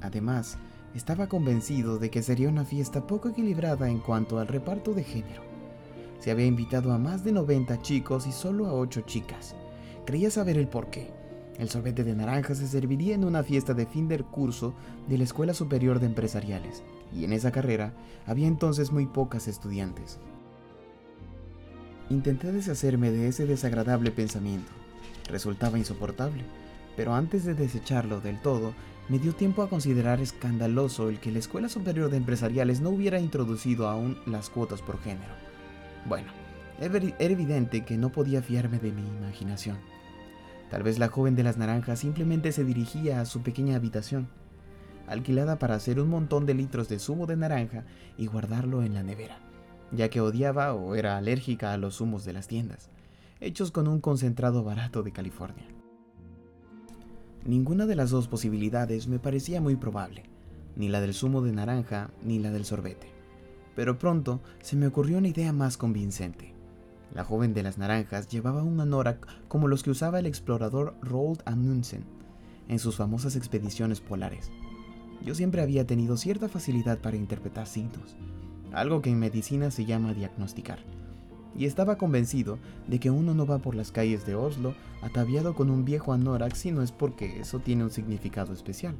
Además, 0.02 0.58
estaba 0.94 1.28
convencido 1.28 1.98
de 1.98 2.10
que 2.10 2.22
sería 2.22 2.48
una 2.48 2.64
fiesta 2.64 3.06
poco 3.06 3.28
equilibrada 3.28 3.88
en 3.88 4.00
cuanto 4.00 4.38
al 4.38 4.48
reparto 4.48 4.92
de 4.92 5.04
género. 5.04 5.42
Se 6.18 6.30
había 6.30 6.46
invitado 6.46 6.92
a 6.92 6.98
más 6.98 7.24
de 7.24 7.32
90 7.32 7.80
chicos 7.80 8.26
y 8.26 8.32
solo 8.32 8.66
a 8.66 8.74
8 8.74 9.02
chicas. 9.02 9.54
Creía 10.04 10.30
saber 10.30 10.58
el 10.58 10.66
porqué 10.66 11.12
el 11.60 11.68
sorbete 11.68 12.04
de 12.04 12.14
naranja 12.14 12.54
se 12.54 12.66
serviría 12.66 13.14
en 13.14 13.22
una 13.22 13.42
fiesta 13.42 13.74
de 13.74 13.84
fin 13.84 14.08
del 14.08 14.24
curso 14.24 14.72
de 15.08 15.18
la 15.18 15.24
Escuela 15.24 15.52
Superior 15.52 16.00
de 16.00 16.06
Empresariales, 16.06 16.82
y 17.14 17.24
en 17.24 17.32
esa 17.32 17.50
carrera 17.50 17.92
había 18.26 18.46
entonces 18.46 18.92
muy 18.92 19.06
pocas 19.06 19.48
estudiantes. 19.48 20.18
Intenté 22.08 22.50
deshacerme 22.52 23.10
de 23.10 23.28
ese 23.28 23.46
desagradable 23.46 24.10
pensamiento. 24.10 24.72
Resultaba 25.28 25.78
insoportable, 25.78 26.44
pero 26.96 27.14
antes 27.14 27.44
de 27.44 27.54
desecharlo 27.54 28.20
del 28.20 28.40
todo, 28.40 28.74
me 29.08 29.18
dio 29.18 29.34
tiempo 29.34 29.62
a 29.62 29.68
considerar 29.68 30.20
escandaloso 30.20 31.08
el 31.08 31.18
que 31.18 31.32
la 31.32 31.38
Escuela 31.38 31.68
Superior 31.68 32.10
de 32.10 32.16
Empresariales 32.16 32.80
no 32.80 32.90
hubiera 32.90 33.20
introducido 33.20 33.88
aún 33.88 34.18
las 34.26 34.50
cuotas 34.50 34.82
por 34.82 35.00
género. 35.00 35.34
Bueno, 36.06 36.28
era 36.80 37.32
evidente 37.32 37.84
que 37.84 37.96
no 37.96 38.10
podía 38.10 38.42
fiarme 38.42 38.78
de 38.78 38.92
mi 38.92 39.02
imaginación. 39.02 39.78
Tal 40.70 40.82
vez 40.82 40.98
la 40.98 41.08
joven 41.08 41.34
de 41.34 41.42
las 41.42 41.56
naranjas 41.58 41.98
simplemente 41.98 42.52
se 42.52 42.64
dirigía 42.64 43.20
a 43.20 43.26
su 43.26 43.42
pequeña 43.42 43.76
habitación, 43.76 44.28
alquilada 45.10 45.58
para 45.58 45.74
hacer 45.74 46.00
un 46.00 46.08
montón 46.08 46.46
de 46.46 46.54
litros 46.54 46.88
de 46.88 46.98
zumo 46.98 47.26
de 47.26 47.36
naranja 47.36 47.84
y 48.16 48.26
guardarlo 48.26 48.82
en 48.82 48.94
la 48.94 49.02
nevera, 49.02 49.38
ya 49.90 50.08
que 50.08 50.20
odiaba 50.20 50.72
o 50.72 50.94
era 50.94 51.16
alérgica 51.16 51.72
a 51.72 51.76
los 51.76 51.96
zumos 51.96 52.24
de 52.24 52.32
las 52.32 52.46
tiendas, 52.46 52.90
hechos 53.40 53.72
con 53.72 53.88
un 53.88 54.00
concentrado 54.00 54.62
barato 54.62 55.02
de 55.02 55.12
California. 55.12 55.66
Ninguna 57.44 57.86
de 57.86 57.96
las 57.96 58.10
dos 58.10 58.28
posibilidades 58.28 59.08
me 59.08 59.18
parecía 59.18 59.60
muy 59.60 59.74
probable, 59.74 60.22
ni 60.76 60.88
la 60.88 61.00
del 61.00 61.14
zumo 61.14 61.42
de 61.42 61.52
naranja 61.52 62.10
ni 62.22 62.38
la 62.38 62.50
del 62.50 62.64
sorbete. 62.64 63.08
Pero 63.74 63.98
pronto 63.98 64.40
se 64.60 64.76
me 64.76 64.86
ocurrió 64.86 65.18
una 65.18 65.28
idea 65.28 65.52
más 65.52 65.76
convincente. 65.76 66.54
La 67.12 67.24
joven 67.24 67.52
de 67.52 67.64
las 67.64 67.78
naranjas 67.78 68.28
llevaba 68.28 68.62
un 68.62 68.78
anorak 68.78 69.26
como 69.48 69.66
los 69.66 69.82
que 69.82 69.90
usaba 69.90 70.20
el 70.20 70.26
explorador 70.26 70.94
Roald 71.02 71.42
Amundsen 71.46 72.04
en 72.68 72.78
sus 72.78 72.96
famosas 72.96 73.34
expediciones 73.34 74.00
polares. 74.00 74.52
Yo 75.24 75.34
siempre 75.34 75.62
había 75.62 75.86
tenido 75.86 76.16
cierta 76.16 76.48
facilidad 76.48 76.98
para 76.98 77.16
interpretar 77.16 77.66
signos, 77.66 78.16
algo 78.72 79.02
que 79.02 79.10
en 79.10 79.18
medicina 79.18 79.70
se 79.70 79.84
llama 79.84 80.14
diagnosticar, 80.14 80.78
y 81.56 81.66
estaba 81.66 81.96
convencido 81.96 82.58
de 82.86 83.00
que 83.00 83.10
uno 83.10 83.34
no 83.34 83.46
va 83.46 83.58
por 83.58 83.74
las 83.74 83.92
calles 83.92 84.24
de 84.26 84.34
Oslo 84.34 84.74
ataviado 85.02 85.54
con 85.54 85.70
un 85.70 85.84
viejo 85.84 86.12
anorak 86.12 86.54
si 86.54 86.72
no 86.72 86.82
es 86.82 86.92
porque 86.92 87.40
eso 87.40 87.58
tiene 87.58 87.84
un 87.84 87.90
significado 87.90 88.52
especial. 88.52 88.94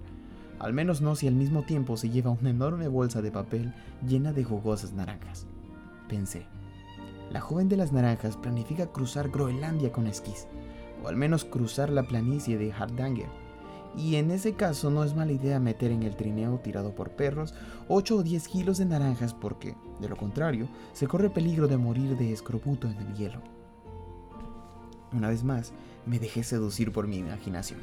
Al 0.58 0.74
menos 0.74 1.00
no 1.00 1.14
si 1.14 1.26
al 1.26 1.34
mismo 1.34 1.62
tiempo 1.62 1.96
se 1.96 2.10
lleva 2.10 2.30
una 2.30 2.50
enorme 2.50 2.88
bolsa 2.88 3.22
de 3.22 3.30
papel 3.30 3.72
llena 4.06 4.32
de 4.32 4.44
jugosas 4.44 4.92
naranjas. 4.92 5.46
Pensé 6.08 6.44
la 7.30 7.40
joven 7.40 7.68
de 7.68 7.76
las 7.76 7.92
naranjas 7.92 8.36
planifica 8.36 8.86
cruzar 8.86 9.30
Groenlandia 9.30 9.92
con 9.92 10.08
esquís, 10.08 10.48
o 11.04 11.08
al 11.08 11.16
menos 11.16 11.44
cruzar 11.44 11.88
la 11.88 12.02
planicie 12.02 12.58
de 12.58 12.72
Hardanger. 12.72 13.28
Y 13.96 14.16
en 14.16 14.30
ese 14.30 14.54
caso 14.54 14.90
no 14.90 15.02
es 15.02 15.14
mala 15.14 15.32
idea 15.32 15.58
meter 15.58 15.90
en 15.90 16.02
el 16.02 16.16
trineo 16.16 16.58
tirado 16.58 16.94
por 16.94 17.10
perros 17.10 17.54
8 17.88 18.16
o 18.16 18.22
10 18.22 18.48
kilos 18.48 18.78
de 18.78 18.86
naranjas 18.86 19.34
porque, 19.34 19.74
de 20.00 20.08
lo 20.08 20.16
contrario, 20.16 20.68
se 20.92 21.08
corre 21.08 21.30
peligro 21.30 21.66
de 21.66 21.76
morir 21.76 22.16
de 22.16 22.32
escorbuto 22.32 22.88
en 22.88 22.98
el 22.98 23.14
hielo. 23.14 23.40
Una 25.12 25.28
vez 25.28 25.42
más, 25.42 25.72
me 26.06 26.18
dejé 26.18 26.44
seducir 26.44 26.92
por 26.92 27.08
mi 27.08 27.18
imaginación. 27.18 27.80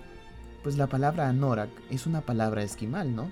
Pues 0.63 0.77
la 0.77 0.87
palabra 0.87 1.27
Anorak 1.27 1.69
es 1.89 2.07
una 2.07 2.21
palabra 2.21 2.63
esquimal, 2.63 3.15
¿no? 3.15 3.29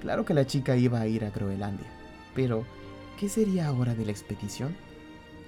Claro 0.00 0.24
que 0.24 0.34
la 0.34 0.46
chica 0.46 0.76
iba 0.76 1.00
a 1.00 1.06
ir 1.06 1.24
a 1.24 1.30
Groenlandia, 1.30 1.86
pero 2.34 2.64
¿qué 3.18 3.28
sería 3.28 3.68
ahora 3.68 3.94
de 3.94 4.04
la 4.04 4.10
expedición? 4.10 4.74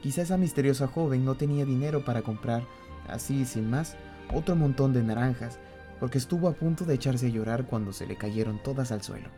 Quizá 0.03 0.23
esa 0.23 0.37
misteriosa 0.37 0.87
joven 0.87 1.25
no 1.25 1.35
tenía 1.35 1.65
dinero 1.65 2.05
para 2.05 2.23
comprar, 2.23 2.63
así 3.09 3.45
sin 3.45 3.69
más, 3.69 3.97
otro 4.33 4.55
montón 4.55 4.93
de 4.93 5.03
naranjas, 5.03 5.59
porque 6.01 6.19
estuvo 6.19 6.49
a 6.49 6.55
punto 6.55 6.85
de 6.85 6.95
echarse 6.95 7.27
a 7.27 7.31
llorar 7.31 7.67
cuando 7.67 7.93
se 7.93 8.07
le 8.07 8.17
cayeron 8.17 8.63
todas 8.63 8.93
al 8.93 9.03
suelo, 9.03 9.29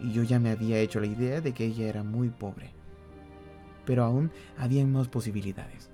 y 0.00 0.12
yo 0.12 0.22
ya 0.22 0.38
me 0.38 0.50
había 0.50 0.78
hecho 0.78 1.00
la 1.00 1.06
idea 1.06 1.40
de 1.40 1.52
que 1.52 1.64
ella 1.64 1.88
era 1.88 2.02
muy 2.02 2.30
pobre. 2.30 2.72
Pero 3.84 4.04
aún 4.04 4.30
había 4.58 4.84
más 4.86 5.08
posibilidades. 5.08 5.90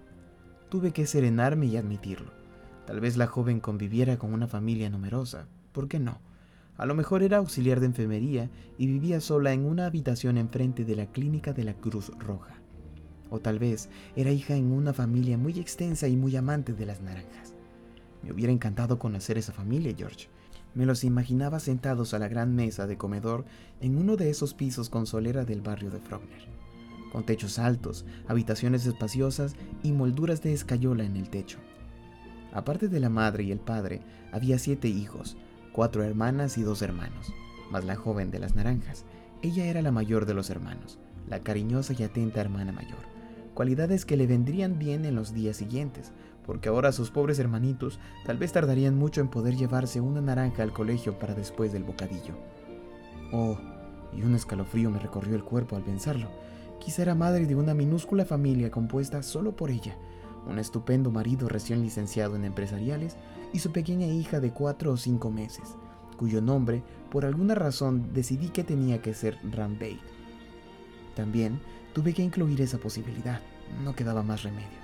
Tuve 0.69 0.92
que 0.92 1.07
serenarme 1.07 1.66
y 1.66 1.76
admitirlo. 1.76 2.31
Tal 2.87 3.00
vez 3.00 3.16
la 3.16 3.26
joven 3.26 3.61
conviviera 3.61 4.16
con 4.19 4.33
una 4.33 4.49
familia 4.49 4.90
numerosa, 4.90 5.47
¿por 5.73 5.88
qué 5.88 5.99
no? 5.99 6.21
A 6.76 6.87
lo 6.87 6.95
mejor 6.95 7.23
era 7.23 7.37
auxiliar 7.37 7.81
de 7.81 7.87
enfermería 7.87 8.50
y 8.78 8.87
vivía 8.87 9.21
sola 9.21 9.52
en 9.52 9.64
una 9.64 9.87
habitación 9.87 10.38
enfrente 10.38 10.85
de 10.85 10.97
la 10.97 11.07
clínica 11.07 11.52
de 11.52 11.64
la 11.64 11.75
Cruz 11.75 12.11
Roja. 12.19 12.54
O 13.31 13.38
tal 13.40 13.59
vez 13.59 13.88
era 14.16 14.31
hija 14.31 14.57
en 14.57 14.73
una 14.73 14.92
familia 14.92 15.38
muy 15.38 15.59
extensa 15.59 16.09
y 16.09 16.16
muy 16.16 16.35
amante 16.37 16.73
de 16.73 16.87
las 16.87 17.00
naranjas. 17.00 17.54
Me 18.23 18.33
hubiera 18.33 18.52
encantado 18.52 18.99
conocer 18.99 19.38
esa 19.38 19.52
familia, 19.52 19.95
George. 19.97 20.29
Me 20.75 20.87
los 20.87 21.05
imaginaba 21.05 21.61
sentados 21.61 22.14
a 22.14 22.19
la 22.19 22.29
gran 22.29 22.55
mesa 22.55 22.87
de 22.87 22.97
comedor 22.97 23.45
en 23.81 23.99
uno 23.99 24.17
de 24.17 24.31
esos 24.31 24.55
pisos 24.55 24.88
con 24.88 25.07
solera 25.07 25.45
del 25.45 25.61
barrio 25.61 25.91
de 25.91 26.00
Frogner, 26.00 26.49
con 27.12 27.26
techos 27.26 27.59
altos, 27.59 28.07
habitaciones 28.26 28.87
espaciosas 28.87 29.55
y 29.83 29.93
molduras 29.93 30.43
de 30.43 30.55
escayola 30.55 31.05
en 31.05 31.17
el 31.17 31.29
techo. 31.29 31.59
Aparte 32.52 32.88
de 32.88 33.00
la 33.00 33.11
madre 33.11 33.45
y 33.45 33.52
el 33.52 33.61
padre, 33.61 34.00
había 34.31 34.59
siete 34.59 34.88
hijos, 34.88 35.37
cuatro 35.73 36.05
hermanas 36.05 36.57
y 36.57 36.62
dos 36.62 36.81
hermanos, 36.83 37.33
más 37.71 37.85
la 37.85 37.97
joven 37.97 38.31
de 38.31 38.38
las 38.38 38.55
naranjas. 38.55 39.05
Ella 39.43 39.67
era 39.67 39.83
la 39.83 39.91
mayor 39.91 40.25
de 40.25 40.35
los 40.35 40.50
hermanos, 40.50 40.99
la 41.29 41.41
cariñosa 41.41 41.95
y 41.99 42.02
atenta 42.02 42.41
hermana 42.41 42.73
mayor, 42.73 42.99
cualidades 43.55 44.05
que 44.05 44.17
le 44.17 44.26
vendrían 44.26 44.79
bien 44.79 45.05
en 45.05 45.14
los 45.14 45.35
días 45.35 45.57
siguientes, 45.57 46.12
porque 46.47 46.69
ahora 46.69 46.93
sus 46.93 47.11
pobres 47.11 47.39
hermanitos 47.39 47.99
tal 48.25 48.39
vez 48.39 48.53
tardarían 48.53 48.97
mucho 48.97 49.21
en 49.21 49.29
poder 49.29 49.57
llevarse 49.57 50.01
una 50.01 50.21
naranja 50.21 50.63
al 50.63 50.73
colegio 50.73 51.19
para 51.19 51.35
después 51.35 51.73
del 51.73 51.85
bocadillo. 51.85 52.35
Oh, 53.33 53.59
y 54.13 54.23
un 54.23 54.35
escalofrío 54.35 54.91
me 54.91 54.99
recorrió 54.99 55.35
el 55.35 55.45
cuerpo 55.45 55.77
al 55.77 55.83
pensarlo. 55.83 56.29
Quizá 56.81 57.03
era 57.03 57.15
madre 57.15 57.47
de 57.47 57.55
una 57.55 57.75
minúscula 57.75 58.25
familia 58.25 58.71
compuesta 58.71 59.23
solo 59.23 59.55
por 59.55 59.71
ella, 59.71 59.97
un 60.47 60.59
estupendo 60.59 61.11
marido 61.11 61.49
recién 61.49 61.83
licenciado 61.83 62.35
en 62.37 62.45
empresariales 62.45 63.17
y 63.53 63.61
su 63.61 63.71
pequeña 63.71 64.07
hija 64.07 64.41
de 64.41 64.51
cuatro 64.51 64.93
o 64.93 64.97
cinco 64.97 65.31
meses, 65.31 65.77
cuyo 66.17 66.41
nombre, 66.41 66.83
por 67.11 67.25
alguna 67.25 67.55
razón, 67.55 68.13
decidí 68.13 68.49
que 68.49 68.65
tenía 68.65 69.01
que 69.01 69.15
ser 69.15 69.39
Rambay. 69.49 70.01
También 71.15 71.61
tuve 71.93 72.15
que 72.15 72.23
incluir 72.23 72.61
esa 72.61 72.79
posibilidad, 72.79 73.41
no 73.85 73.95
quedaba 73.95 74.23
más 74.23 74.43
remedio. 74.43 74.82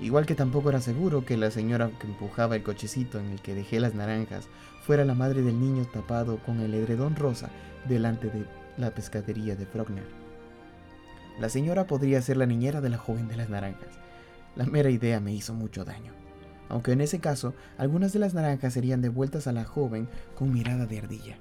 Igual 0.00 0.26
que 0.26 0.34
tampoco 0.34 0.68
era 0.68 0.80
seguro 0.80 1.24
que 1.24 1.36
la 1.36 1.50
señora 1.50 1.90
que 1.98 2.06
empujaba 2.06 2.56
el 2.56 2.62
cochecito 2.62 3.18
en 3.18 3.26
el 3.26 3.40
que 3.40 3.54
dejé 3.54 3.80
las 3.80 3.94
naranjas 3.94 4.48
fuera 4.82 5.04
la 5.04 5.14
madre 5.14 5.42
del 5.42 5.58
niño 5.58 5.86
tapado 5.86 6.38
con 6.44 6.60
el 6.60 6.74
edredón 6.74 7.16
rosa 7.16 7.50
delante 7.88 8.28
de 8.28 8.44
la 8.76 8.90
pescadería 8.90 9.56
de 9.56 9.66
Frogner. 9.66 10.06
La 11.40 11.48
señora 11.48 11.86
podría 11.86 12.20
ser 12.22 12.36
la 12.36 12.46
niñera 12.46 12.80
de 12.80 12.90
la 12.90 12.98
joven 12.98 13.28
de 13.28 13.36
las 13.36 13.48
naranjas. 13.48 13.98
La 14.54 14.64
mera 14.66 14.90
idea 14.90 15.20
me 15.20 15.32
hizo 15.32 15.54
mucho 15.54 15.84
daño 15.84 16.12
aunque 16.68 16.92
en 16.92 17.00
ese 17.00 17.20
caso 17.20 17.54
algunas 17.78 18.12
de 18.12 18.18
las 18.18 18.34
naranjas 18.34 18.72
serían 18.72 19.02
devueltas 19.02 19.46
a 19.46 19.52
la 19.52 19.64
joven 19.64 20.08
con 20.34 20.52
mirada 20.52 20.86
de 20.86 20.98
ardilla. 20.98 21.38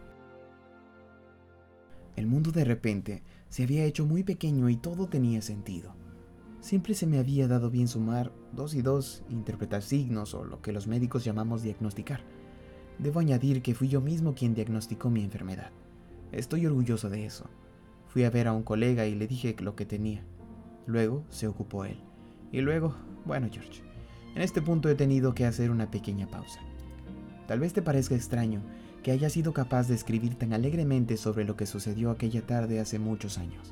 El 2.16 2.28
mundo 2.28 2.52
de 2.52 2.64
repente 2.64 3.24
se 3.50 3.64
había 3.64 3.86
hecho 3.86 4.06
muy 4.06 4.24
pequeño 4.24 4.70
y 4.70 4.78
todo 4.78 5.08
tenía 5.08 5.42
sentido. 5.42 5.94
Siempre 6.66 6.96
se 6.96 7.06
me 7.06 7.20
había 7.20 7.48
dado 7.48 7.70
bien 7.70 7.88
sumar 7.88 8.32
dos 8.52 8.74
y 8.74 8.82
dos, 8.82 9.22
interpretar 9.30 9.84
signos 9.84 10.34
o 10.34 10.44
lo 10.44 10.64
que 10.64 10.72
los 10.72 10.88
médicos 10.88 11.24
llamamos 11.24 11.62
diagnosticar. 11.62 12.22
Debo 12.98 13.20
añadir 13.20 13.62
que 13.62 13.76
fui 13.76 13.88
yo 13.88 14.02
mismo 14.02 14.34
quien 14.34 14.56
diagnosticó 14.56 15.12
mi 15.12 15.24
enfermedad. 15.24 15.70
Estoy 16.32 16.66
orgulloso 16.66 17.08
de 17.08 17.24
eso. 17.24 17.46
Fui 18.08 18.24
a 18.24 18.32
ver 18.32 18.48
a 18.48 18.54
un 18.54 18.64
colega 18.64 19.06
y 19.06 19.14
le 19.14 19.28
dije 19.28 19.56
lo 19.60 19.76
que 19.76 19.86
tenía. 19.86 20.24
Luego 20.88 21.24
se 21.30 21.48
ocupó 21.48 21.86
él. 21.86 22.00
Y 22.52 22.62
luego, 22.62 22.96
bueno, 23.26 23.48
George, 23.52 23.84
en 24.34 24.42
este 24.42 24.64
punto 24.64 24.90
he 24.90 24.96
tenido 24.96 25.36
que 25.36 25.46
hacer 25.46 25.70
una 25.70 25.92
pequeña 25.92 26.26
pausa. 26.26 26.62
Tal 27.48 27.60
vez 27.60 27.74
te 27.74 27.84
parezca 27.84 28.16
extraño 28.16 28.64
que 29.04 29.12
haya 29.12 29.30
sido 29.30 29.54
capaz 29.54 29.88
de 29.88 29.94
escribir 29.94 30.34
tan 30.34 30.52
alegremente 30.52 31.16
sobre 31.16 31.46
lo 31.46 31.56
que 31.56 31.68
sucedió 31.68 32.10
aquella 32.10 32.44
tarde 32.44 32.80
hace 32.80 32.98
muchos 32.98 33.38
años. 33.38 33.72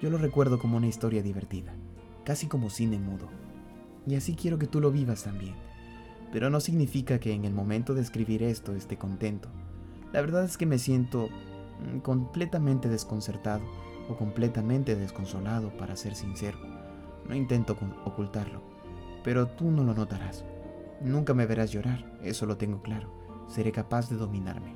Yo 0.00 0.08
lo 0.08 0.18
recuerdo 0.18 0.60
como 0.60 0.76
una 0.76 0.86
historia 0.86 1.20
divertida, 1.24 1.74
casi 2.24 2.46
como 2.46 2.70
cine 2.70 2.98
mudo. 2.98 3.28
Y 4.06 4.16
así 4.16 4.34
quiero 4.34 4.58
que 4.58 4.66
tú 4.66 4.80
lo 4.80 4.90
vivas 4.90 5.24
también. 5.24 5.54
Pero 6.32 6.50
no 6.50 6.60
significa 6.60 7.18
que 7.18 7.32
en 7.32 7.44
el 7.44 7.52
momento 7.52 7.94
de 7.94 8.02
escribir 8.02 8.42
esto 8.42 8.74
esté 8.74 8.96
contento. 8.96 9.48
La 10.12 10.20
verdad 10.20 10.44
es 10.44 10.56
que 10.56 10.66
me 10.66 10.78
siento 10.78 11.28
mm, 11.28 11.98
completamente 11.98 12.88
desconcertado 12.88 13.62
o 14.08 14.16
completamente 14.16 14.96
desconsolado, 14.96 15.76
para 15.76 15.96
ser 15.96 16.14
sincero. 16.14 16.58
No 17.28 17.34
intento 17.34 17.76
ocultarlo 18.04 18.72
pero 19.24 19.48
tú 19.48 19.70
no 19.70 19.84
lo 19.84 19.94
notarás. 19.94 20.44
Nunca 21.00 21.34
me 21.34 21.46
verás 21.46 21.70
llorar, 21.70 22.18
eso 22.22 22.46
lo 22.46 22.56
tengo 22.56 22.82
claro. 22.82 23.12
Seré 23.48 23.72
capaz 23.72 24.08
de 24.08 24.16
dominarme. 24.16 24.74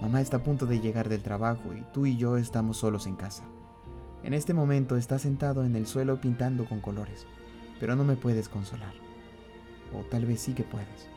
Mamá 0.00 0.20
está 0.20 0.38
a 0.38 0.42
punto 0.42 0.66
de 0.66 0.80
llegar 0.80 1.08
del 1.08 1.22
trabajo 1.22 1.72
y 1.74 1.84
tú 1.92 2.06
y 2.06 2.16
yo 2.16 2.36
estamos 2.36 2.78
solos 2.78 3.06
en 3.06 3.16
casa. 3.16 3.44
En 4.24 4.34
este 4.34 4.54
momento 4.54 4.96
está 4.96 5.18
sentado 5.18 5.64
en 5.64 5.74
el 5.74 5.86
suelo 5.86 6.20
pintando 6.20 6.64
con 6.64 6.80
colores, 6.80 7.26
pero 7.80 7.96
no 7.96 8.04
me 8.04 8.14
puedes 8.14 8.48
consolar. 8.48 8.94
O 9.92 10.04
tal 10.04 10.26
vez 10.26 10.40
sí 10.40 10.54
que 10.54 10.62
puedes. 10.62 11.08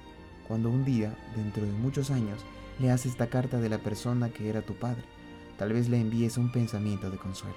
Cuando 0.47 0.69
un 0.69 0.83
día, 0.83 1.15
dentro 1.35 1.65
de 1.65 1.71
muchos 1.71 2.09
años, 2.09 2.43
leas 2.79 3.05
esta 3.05 3.27
carta 3.27 3.59
de 3.59 3.69
la 3.69 3.77
persona 3.77 4.29
que 4.29 4.49
era 4.49 4.63
tu 4.63 4.73
padre, 4.73 5.03
tal 5.57 5.73
vez 5.73 5.87
le 5.87 5.99
envíes 5.99 6.37
un 6.37 6.51
pensamiento 6.51 7.11
de 7.11 7.17
consuelo. 7.17 7.55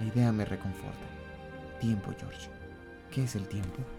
La 0.00 0.06
idea 0.06 0.32
me 0.32 0.44
reconforta. 0.44 1.06
Tiempo, 1.80 2.12
George. 2.18 2.48
¿Qué 3.10 3.24
es 3.24 3.34
el 3.34 3.48
tiempo? 3.48 3.97